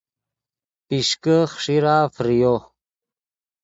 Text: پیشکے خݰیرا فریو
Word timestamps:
پیشکے 0.87 1.37
خݰیرا 1.51 1.97
فریو 2.15 2.53